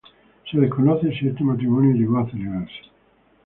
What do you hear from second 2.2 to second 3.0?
celebrarse.